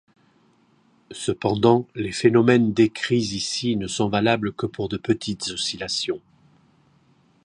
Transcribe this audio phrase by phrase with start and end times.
[1.11, 6.19] Cependant, les phénomènes décrits ici ne sont valables que pour de petites oscillations.